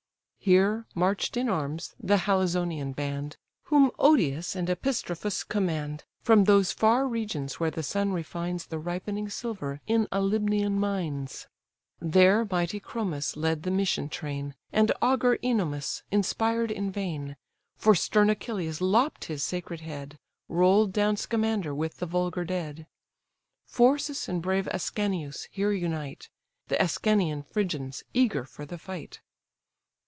[0.43, 7.07] Here march'd in arms the Halizonian band, Whom Odius and Epistrophus command, From those far
[7.07, 11.45] regions where the sun refines The ripening silver in Alybean mines.
[11.99, 17.35] There mighty Chromis led the Mysian train, And augur Ennomus, inspired in vain;
[17.77, 20.17] For stern Achilles lopp'd his sacred head,
[20.49, 22.87] Roll'd down Scamander with the vulgar dead.
[23.69, 26.29] Phorcys and brave Ascanius here unite
[26.67, 29.19] The Ascanian Phrygians, eager for the fight.